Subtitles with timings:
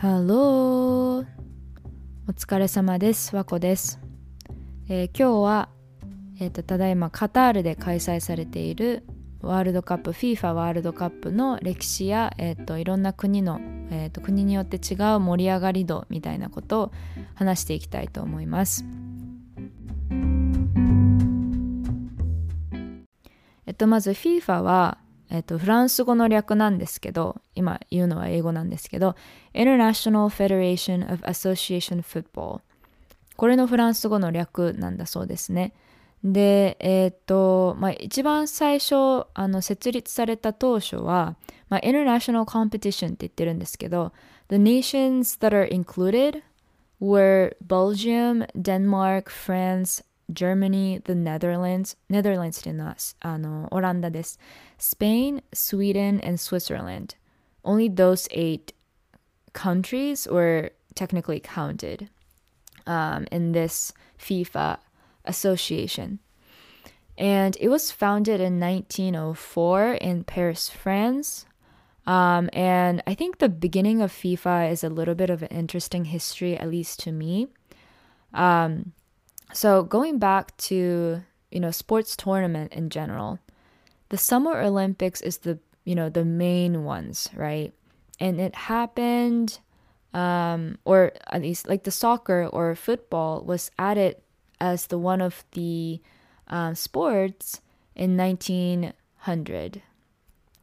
[0.00, 1.26] ハロー
[2.28, 3.34] お疲れ様です。
[3.34, 3.98] わこです、
[4.88, 5.70] えー、今日は、
[6.40, 9.02] えーと、ただいまカタールで開催されている
[9.40, 13.58] ワールドカップ FIFA ワールドカップの歴史や、えーと、いろんな国の、
[13.90, 16.92] えーと国によって違う盛り上がり度みたいなことを
[17.34, 18.84] 話していきたいと思います。
[23.66, 24.98] えっとまず FIFA は
[25.30, 29.14] えっと、フランス語の略なんですけど、今言うのは英語なんですけど、
[29.54, 32.60] International Federation of Association Football。
[33.36, 35.74] これのフランス語の略なんだそうですね。
[36.24, 41.36] で、えっ、と、まあ、一番最初、あの、設立された当初は、
[41.68, 44.12] まあ、International Competition って言ってるんですけど、
[44.48, 46.42] The nations that are included
[47.00, 54.39] were Belgium, Denmark, France, Germany, the Netherlands, Netherlands っていうのはあのオランダです。
[54.79, 57.15] Spain, Sweden, and Switzerland.
[57.63, 58.73] Only those eight
[59.53, 62.09] countries were technically counted
[62.85, 64.77] um, in this FIFA
[65.25, 66.19] association.
[67.17, 71.45] And it was founded in 1904 in Paris, France.
[72.05, 76.05] Um, and I think the beginning of FIFA is a little bit of an interesting
[76.05, 77.47] history, at least to me.
[78.33, 78.93] Um,
[79.53, 83.39] so going back to you know sports tournament in general,
[84.09, 87.73] the Summer Olympics is the you know the main ones, right?
[88.19, 89.59] And it happened,
[90.13, 94.17] um, or at least like the soccer or football was added
[94.59, 96.01] as the one of the
[96.47, 97.61] um, sports
[97.95, 99.81] in 1900.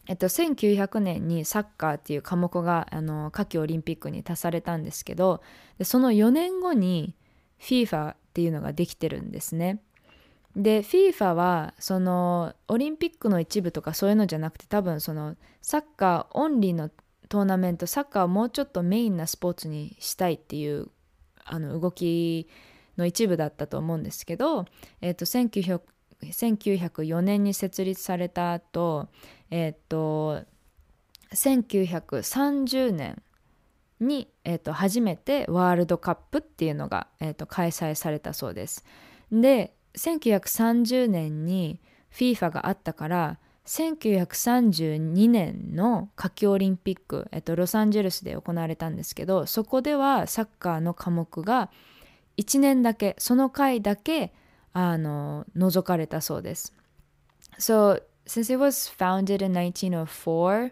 [0.09, 5.41] えっと、1900年にサッカーっていう科目があの夏季オリンピックに足されたんですけど
[5.79, 7.15] でその4年後に
[7.61, 9.80] FIFA っていうのができてるんですね。
[10.58, 16.90] で FIFA はそのオリンピックの一部とかそういうのじゃなくて多分そのサッカーオンリーの
[17.30, 20.90] トーナメントサッカーをもうちょっとメインなスポーツにしたいっていう
[21.46, 22.48] あの動き
[22.98, 24.66] の一部だったと思うんですけど、
[25.00, 25.82] えーと、1900
[26.22, 29.08] 1904年に設立された後、
[29.52, 30.44] えっ、ー、と
[31.34, 33.22] 1930年
[34.00, 38.84] に、えーと、初めてワールドカップっていうのが、えーと、開催されたそうです。
[39.32, 41.80] で1930年に
[42.12, 51.72] FIFA があったから1932年の夏季オリンピック、えっと、ロサンゼルスで行われたんですけどそこではサッカーの科目が
[52.38, 54.34] 1年だけその回だけ
[54.74, 56.76] あの除かれたそうです。
[57.58, 60.72] So since it was founded in 1904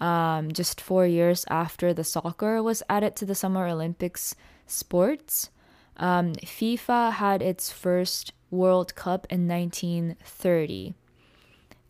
[0.00, 4.34] um, just four years after the soccer was added to the Summer Olympics
[4.66, 5.50] sports.
[5.96, 10.94] Um, FIFA had its first World Cup in 1930.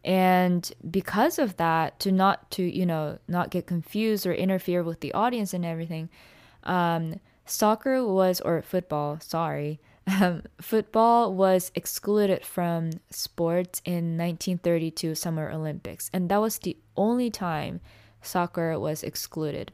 [0.05, 5.01] And because of that, to not to you know not get confused or interfere with
[5.01, 6.09] the audience and everything,
[6.63, 15.51] um, soccer was or football, sorry, um, football was excluded from sports in 1932 Summer
[15.51, 17.81] Olympics, and that was the only time
[18.23, 19.73] soccer was excluded.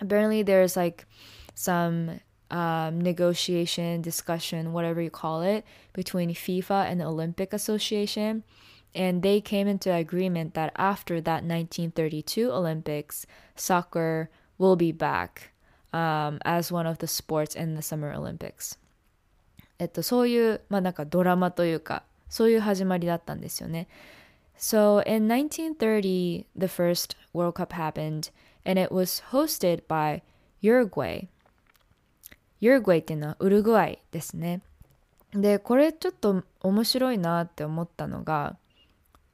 [0.00, 1.06] Apparently, there's like
[1.54, 2.20] some
[2.50, 8.42] um, negotiation, discussion, whatever you call it, between FIFA and the Olympic Association.
[8.94, 15.52] And they came into agreement that after that 1932 Olympics, soccer will be back
[15.92, 18.76] um, as one of the sports in the Summer Olympics.
[19.80, 23.88] えっと、そういう、まあなんかドラマというか、そういう始まりだったんですよね。
[24.58, 28.30] So in 1930, the first World Cup happened,
[28.66, 30.20] and it was hosted by
[30.60, 31.28] Uruguay.
[32.60, 34.60] Uruguay っていうのはウルグアイですね。
[35.32, 38.58] で、これちょっと面白いなって思ったのが、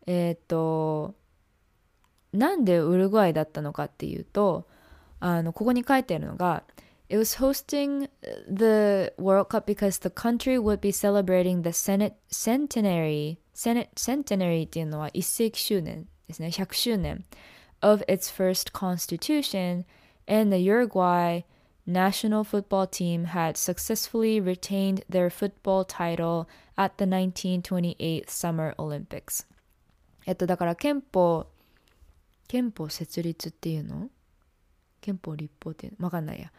[0.07, 1.17] えっ、ー、と、
[2.33, 4.69] なんでウルグアイだったのかっていうと、
[5.19, 6.63] あの、ここに書いてあるのが、
[7.10, 8.08] It was hosting
[8.48, 17.26] the World Cup because the country would be celebrating the centenary, centenary っていうのは一世紀周年ですね、100周年
[17.82, 19.84] of its first constitution
[20.26, 21.44] and the Uruguay
[21.86, 26.48] national football team had successfully retained their football title
[26.78, 29.46] at the 1928 Summer Olympics.
[30.26, 31.48] えっと、だから憲法、
[32.48, 34.10] 憲法設立っていうの
[35.02, 36.52] 憲法立法っていうのわかんないや。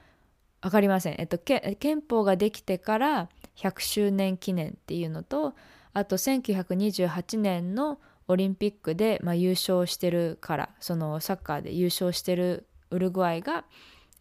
[0.61, 1.15] わかりません。
[1.19, 5.53] えっと、憲法ができてから100周年記念っていうのと、
[5.93, 13.65] あと1928年のオリンピックで、まあ、優勝してるから、そのサッカーで優勝してるウルグアイが、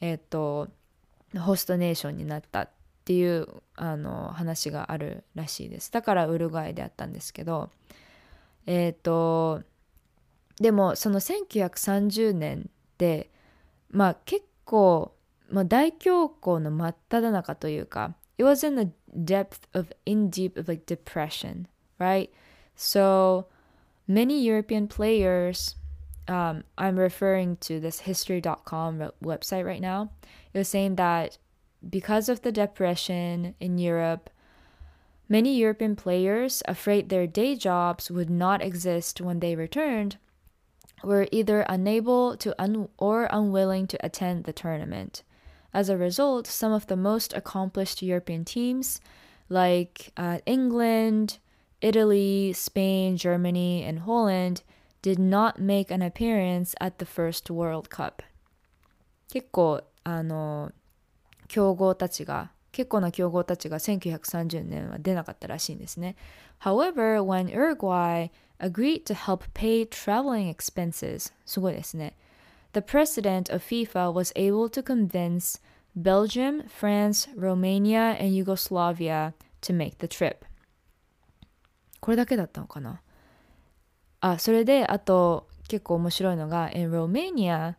[0.00, 0.68] えっと、
[1.38, 2.70] ホストネーションになったっ
[3.04, 5.90] ていうあの話があるらしいです。
[5.92, 7.70] だからウルグアイであったんですけど、
[8.66, 9.62] えっと、
[10.60, 13.30] でもその1930年で、
[13.90, 15.15] まあ結構
[15.49, 21.67] まあ、大恐慌の真っ只中というか it was in the depth of in deep of like depression
[21.99, 22.29] right
[22.75, 23.47] so
[24.07, 25.75] many European players
[26.27, 30.11] um, I'm referring to this history.com website right now
[30.53, 31.37] it was saying that
[31.87, 34.29] because of the depression in Europe
[35.27, 40.17] many European players afraid their day jobs would not exist when they returned
[41.03, 45.23] were either unable to un- or unwilling to attend the tournament.
[45.75, 48.99] As a result, some of the most accomplished European teams,
[49.49, 51.39] like uh, England,
[51.81, 54.63] Italy, Spain, Germany, and Holland,
[55.01, 58.21] did not make an appearance at the first World Cup.
[59.29, 60.71] 結構あの
[61.47, 66.15] 強豪たちが結構な強豪たちが1930年は出なかったらしいんですね。
[66.61, 68.29] However, when Uruguay
[68.59, 71.33] agreed to help pay traveling expenses.
[71.45, 72.15] すごいですね。
[72.75, 75.59] The president of FIFA was able to convince
[75.95, 80.45] Belgium, France, Romania, and Yugoslavia to make the trip.
[81.99, 83.01] これだけだったのかな
[84.21, 87.75] あ、それで、あと、結構面白いのが、in Romania,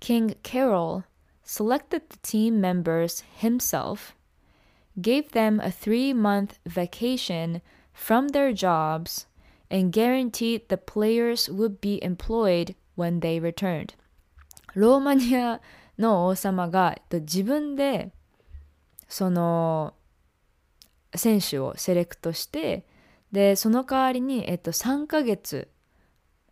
[0.00, 1.02] King Carol
[1.44, 4.14] selected the team members himself,
[5.00, 7.60] gave them a three month vacation
[7.92, 9.26] from their jobs,
[9.70, 13.94] and guaranteed the players would be employed when they returned.
[14.75, 15.61] ローマニア
[15.97, 18.11] の王様が自分で
[19.07, 19.93] その
[21.15, 22.85] 選手をセレクトして
[23.31, 25.69] でその代わりに、えっと、3ヶ月、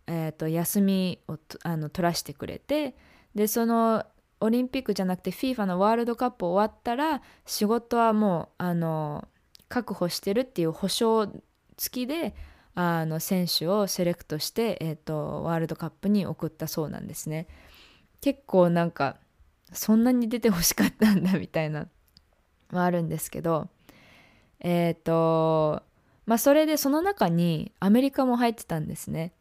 [0.06, 2.96] えっと、休みをあの取らせてくれて
[3.34, 4.04] でその
[4.40, 9.26] オリンピックじゃなくて FIFA のワールドカップ終わったら仕事はもうあの
[9.68, 11.26] 確保してるっていう保証
[11.76, 12.34] 付きで
[12.74, 17.46] あの選手をセレクトして、えーと、ワールドカップに送ったそうなんですね。
[18.22, 19.16] 結構なんか
[19.72, 21.88] そんなに出てほしかったんだみたいな
[22.70, 23.68] はあるんですけど
[24.60, 25.82] えっ、ー、と
[26.24, 29.32] まあそれでその中にアメリカも入ってたんですね。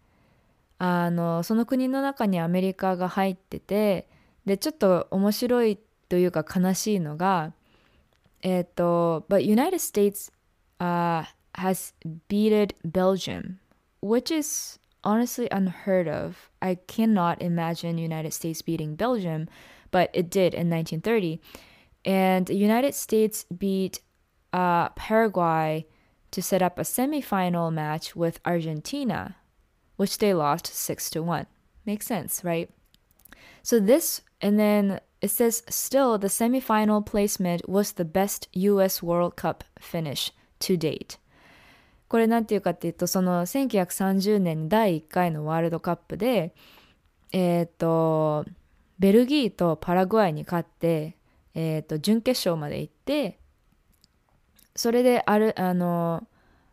[0.79, 4.07] あのその国の中にアメリカが入ってて
[4.47, 5.77] でちょっと面白い
[6.09, 7.53] というか悲しいのが
[8.41, 10.33] えっ、ー、と But United States、
[10.79, 11.23] uh,
[11.53, 11.93] has
[12.27, 13.57] beaten Belgium,
[14.01, 16.49] which is honestly unheard of.
[16.61, 19.47] I cannot imagine United States beating Belgium,
[19.89, 21.41] but it did in 1930.
[22.05, 24.01] And the United States beat
[24.53, 25.85] uh, Paraguay
[26.31, 29.35] to set up a semifinal match with Argentina,
[29.97, 31.45] which they lost 6 to 1.
[31.85, 32.69] Makes sense, right?
[33.63, 39.35] So this and then it says still the semifinal placement was the best US World
[39.35, 41.17] Cup finish to date.
[42.11, 46.53] これなんていうかっていうとその1930年第1回のワールドカップで
[47.31, 48.45] えっ、ー、と
[48.99, 51.15] ベルギーとパラグアイに勝って、
[51.55, 53.39] えー、と準決勝まで行って
[54.75, 56.27] それであるあの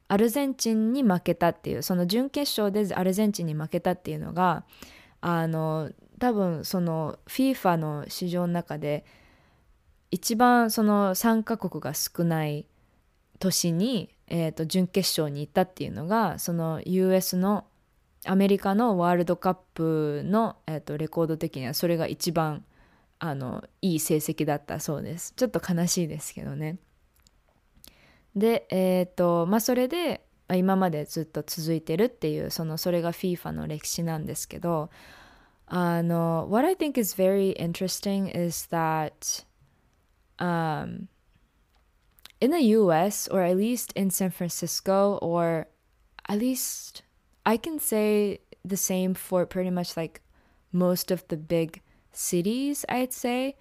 [0.08, 4.64] アルゼンチンに負けたっていうその準決勝でアルゼンチンに負けたっていうのが
[5.20, 9.04] あの多分その FIFA の市場の中で
[10.10, 12.66] 一番その参加国が少ない
[13.38, 17.64] 年にえーと、準決勝に行ったっていうのがその US の
[18.24, 22.64] アメリカのワールドカップの、えーと、レコード的にはそれが一番
[23.18, 25.32] あのいい成績だったそうです。
[25.36, 26.78] ちょっと悲しいですけどね。
[28.36, 34.90] でえっ、ー、とまあそれで今までずっと続いてるっていうそのそれが FIFA の歴史なんですけど
[35.66, 39.44] あの What I think is very interesting is that
[40.38, 41.08] um
[42.40, 45.66] in the US, or at least in San Francisco, or
[46.28, 47.02] at least
[47.44, 50.20] I can say the same for pretty much like
[50.72, 53.56] most of the big cities, I'd say.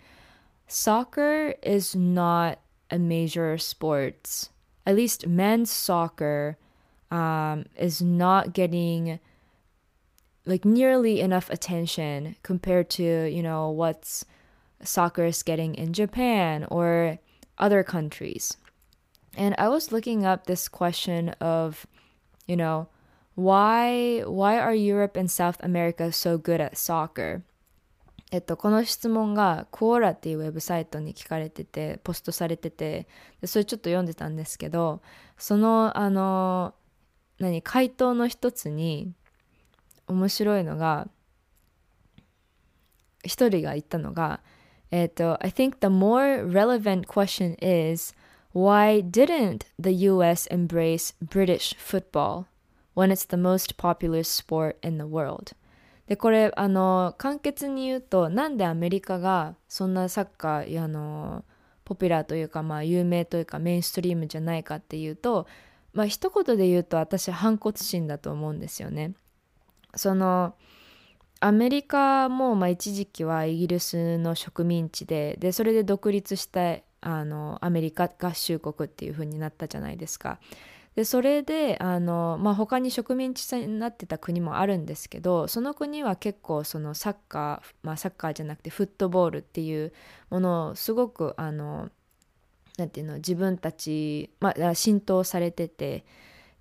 [0.67, 2.59] Soccer is not
[2.91, 4.49] a major sport.
[4.85, 6.57] At least men's soccer
[7.09, 9.19] um, is not getting
[10.45, 14.25] like nearly enough attention compared to, you know, what's
[14.81, 17.19] soccer is getting in Japan or
[17.57, 18.55] other countries.
[19.37, 21.85] And I was looking up this question of,
[22.47, 22.87] you know,
[23.35, 27.43] why why are Europe and South America so good at soccer?
[28.29, 33.07] えっと、この質問がコーラっていうウェブサイトに聞かれててポストされてて
[33.39, 35.01] でそれちょっと読んでたんですけど
[35.37, 36.73] そのあの
[37.39, 39.13] 何回答の一つに
[40.07, 41.07] 面白いのが
[43.23, 44.41] 一人が言ったのが
[44.91, 48.13] えっと I think the more relevant question is
[48.53, 52.45] Why didn't the US embrace British football
[52.93, 55.55] when it's the most popular sport in the world?
[56.07, 61.43] でこれあの簡潔に言うとなんでアメリカがそんなサッカーあの
[61.83, 65.47] ポピュラーというか、まあ、有名というかメインストリームじゃないかっていうと、
[65.93, 69.13] まあ一言で言うと私反骨心だと思うんですよね。
[69.95, 70.55] その
[71.39, 80.39] アメリカもまあ一時期はイギリスの植民地ででそれで独立したあのアメリカ合衆国っていう風になったじゃないですか。
[80.95, 89.93] でそれであの、まあ、他に植民地になってた国もあるんですけどその国は結構そのサッカー、まあ、サッカーじゃなくてフットボールっていう
[90.31, 91.89] ものをすごくあの
[92.79, 96.03] なんていうの自分たち、まあ、浸透されてて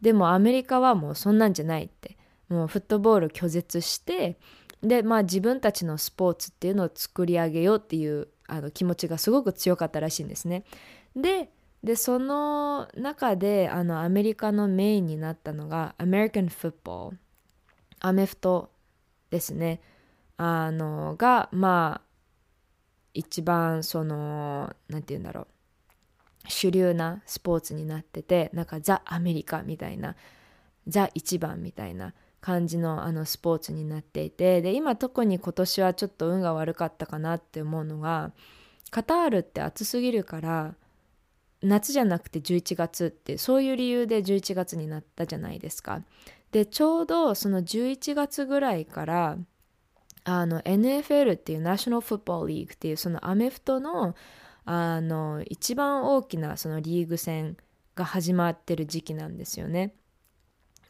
[0.03, 2.19] でもアメリカはもうそんなんじゃないって
[2.51, 4.39] もうフットボール拒絶して
[4.83, 10.65] でまあ自分たちのスポーツっていうのを作り上げようっていうあの気持ちがすごく強かったらしいんですね。
[11.15, 11.51] で
[11.83, 17.19] でその中であのアメリカのメインになったのがアメリカンフットボール
[18.01, 18.71] アメフト
[19.31, 19.81] ですね。
[20.37, 22.07] あのがまあ
[23.15, 25.47] 一番その何て言うんだろう。
[26.49, 30.15] 主流なスポーツになっててなんかザ・アメリカみたいな
[30.87, 32.15] ザ・一番みたいな。
[32.47, 38.31] 感じのあのスポーツになっていてで今特に今年はちょっと運が悪かったかなって思うのが
[38.91, 40.77] カタールって暑すぎるから
[41.61, 46.03] 夏じゃなくて11月ってそういう理由で11月になったじゃないですか。
[46.53, 49.39] でちょうどその11月ぐらいから
[50.23, 54.15] あの NFL っていうナショナルフットボールリーグっていうそのアメフトの
[54.65, 57.57] あの一番大きなそのリーグ戦
[57.97, 59.97] が始まってる時期なんですよね。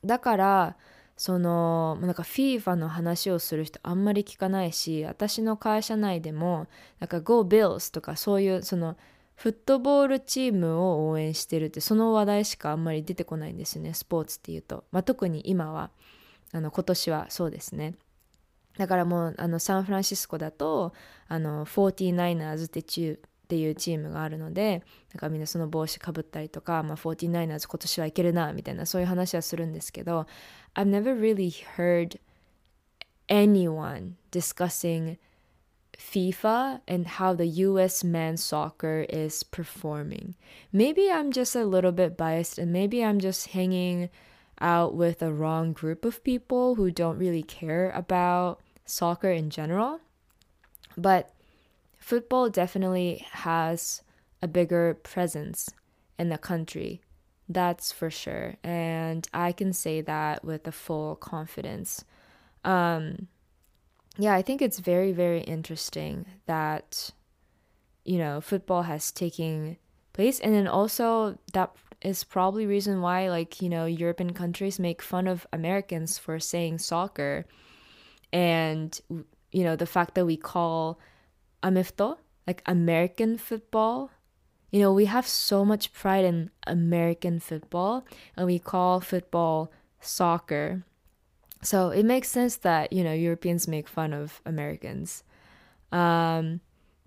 [0.04, 0.76] だから
[1.16, 6.66] そのなんか FIFA の話をする人あんまり聞かないし私の会社内でも
[7.00, 8.96] なんか Go Bills とかそういうその
[9.34, 15.90] フットボールチームを応援してるってその話題しかあんまり出てこないんですよねスポーツっていうと、まあ、特に今は
[16.52, 17.94] あの今年はそうですね。
[18.78, 20.92] だからもうあのサンフランシスコだと
[21.28, 30.25] あの 49ers ってチっていうチームがあるのでなんかみんなその帽子かぶったりとか、まあ、49ers 今年はいけるなみたいなそういう話はするんですけど
[30.73, 32.17] I've never really heard
[33.27, 35.17] anyone discussing
[35.97, 40.35] FIFA and how the US men's soccer is performing.
[40.71, 44.09] Maybe I'm just a little bit biased and maybe I'm just hanging
[44.59, 49.99] out with a wrong group of people who don't really care about soccer in general.
[50.97, 51.31] But
[52.06, 54.00] football definitely has
[54.40, 55.68] a bigger presence
[56.20, 57.00] in the country.
[57.48, 58.54] That's for sure.
[58.62, 62.04] And I can say that with a full confidence.
[62.64, 63.26] Um,
[64.16, 67.10] yeah, I think it's very, very interesting that,
[68.04, 69.76] you know, football has taken
[70.12, 70.38] place.
[70.38, 75.26] And then also that is probably reason why like, you know, European countries make fun
[75.26, 77.46] of Americans for saying soccer.
[78.32, 78.96] And,
[79.50, 81.00] you know, the fact that we call
[81.65, 82.17] amifto,
[82.47, 84.11] like American football,
[84.71, 88.05] you know, we have so much pride in American football
[88.37, 90.83] and we call football soccer
[91.61, 95.23] so it makes sense that, you know, Europeans make fun of Americans.
[95.91, 96.61] Um,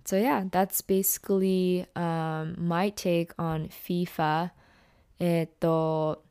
[0.05, 4.51] so yeah, that's basically um, my take on FIFA.
[5.21, 6.25] えっと、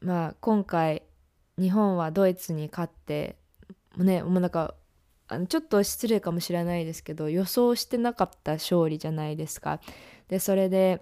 [0.00, 1.02] まあ今回
[1.58, 3.36] 日本はドイツに勝って
[3.98, 4.74] ね、もうなんか
[5.27, 9.79] あのちょっと失礼かもしれないですけど予想してなかった勝利じゃないですか。
[10.27, 11.01] でそれで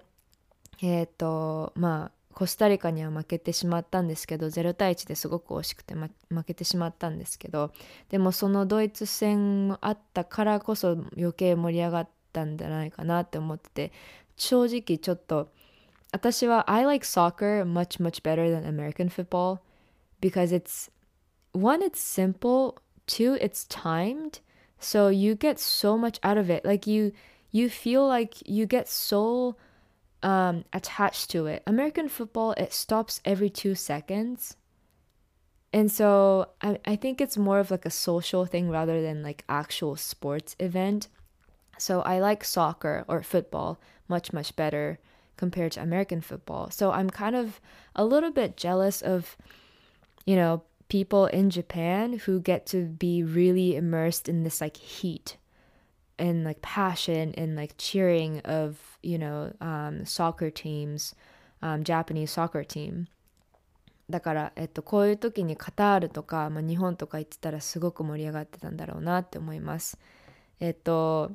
[0.82, 7.72] えっ、とまあコスタリカには負けてしまったんですけど0対1ですごく惜しくて、ま、負けてしまったんですけど
[8.10, 13.92] でもそのドイツ戦もあったからこそ余計盛り上がったんじゃないかなって思ってて
[14.36, 15.48] 正直ちょっと
[16.12, 19.60] 私は I like soccer much much better than American football
[20.20, 20.90] because it's
[21.52, 22.74] one it's simple
[23.06, 24.40] two it's timed
[24.78, 27.12] so you get so much out of it like you
[27.50, 29.56] you feel like you get so
[30.24, 31.62] um, attached to it.
[31.66, 34.56] American football, it stops every two seconds.
[35.72, 39.44] And so I, I think it's more of like a social thing rather than like
[39.48, 41.08] actual sports event.
[41.78, 44.98] So I like soccer or football much, much better
[45.36, 46.70] compared to American football.
[46.70, 47.60] So I'm kind of
[47.94, 49.36] a little bit jealous of,
[50.24, 55.36] you know, people in Japan who get to be really immersed in this like heat
[56.18, 61.14] and like passion and like cheering of you know um, soccer teams
[61.62, 63.08] um, Japanese soccer team
[64.10, 69.98] だから、えっと、こういう時にカタールとか、まあ、日本とか行ってたらすごく盛り上がってたんだろうなって思います
[70.60, 71.32] えっと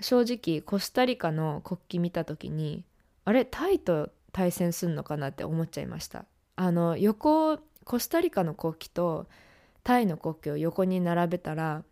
[0.00, 2.84] 正直コスタリカの国旗見た時に
[3.24, 6.24] あれタイと対戦すんのかなって思っちゃいました
[6.56, 9.26] あの横コスタリカの国旗と
[9.84, 11.84] タイの国旗を横に並べたら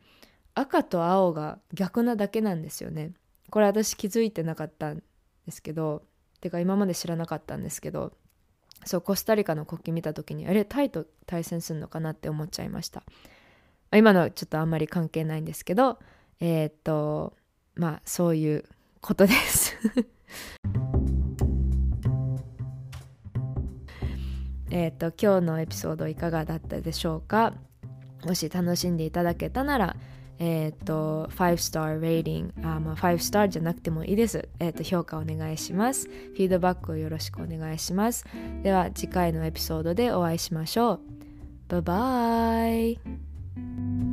[0.54, 3.12] 赤と青が逆なだけなんですよね。
[3.50, 5.02] これ私気づいてなかったん
[5.46, 6.02] ですけど
[6.40, 8.12] てか今まで知らなかったんですけど
[8.84, 13.04] そうコスタリカの国旗見た時にあれタイと対戦するのかなって思っちゃいました。
[13.92, 16.00] 今のはちょっとあんまり関係ないんですけど
[16.40, 17.34] えー、っと
[17.76, 18.64] まあそういう
[19.00, 19.76] ことです。
[24.76, 27.54] えーと今日のエピソードいかがだったでしょうか？
[28.24, 29.96] もし楽しんでいただけたなら
[30.38, 34.48] えっ、と、5 star rating、あまあ、5 star じゃなくてもいいです。
[34.58, 36.08] えっ、と、評価お願いします。
[36.08, 38.24] フィードバックをよろしくお願いします。
[38.64, 41.00] では、次回のエピソードでお会いしましょう。
[41.68, 44.03] バイバイ。